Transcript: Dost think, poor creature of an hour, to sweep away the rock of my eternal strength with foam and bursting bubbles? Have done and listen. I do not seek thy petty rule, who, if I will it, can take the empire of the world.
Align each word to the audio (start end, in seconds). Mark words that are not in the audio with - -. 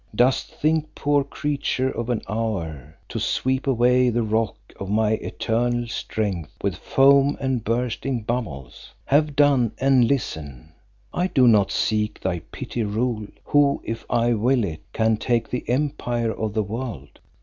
Dost 0.15 0.55
think, 0.55 0.95
poor 0.95 1.23
creature 1.23 1.91
of 1.91 2.09
an 2.09 2.23
hour, 2.27 2.97
to 3.07 3.19
sweep 3.19 3.67
away 3.67 4.09
the 4.09 4.23
rock 4.23 4.55
of 4.77 4.89
my 4.89 5.11
eternal 5.11 5.85
strength 5.87 6.49
with 6.63 6.75
foam 6.75 7.37
and 7.39 7.63
bursting 7.63 8.23
bubbles? 8.23 8.95
Have 9.05 9.35
done 9.35 9.73
and 9.77 10.05
listen. 10.07 10.73
I 11.13 11.27
do 11.27 11.47
not 11.47 11.69
seek 11.69 12.19
thy 12.19 12.39
petty 12.39 12.81
rule, 12.81 13.27
who, 13.43 13.79
if 13.85 14.03
I 14.09 14.33
will 14.33 14.63
it, 14.63 14.81
can 14.91 15.17
take 15.17 15.47
the 15.51 15.69
empire 15.69 16.31
of 16.31 16.55
the 16.55 16.63
world. 16.63 17.19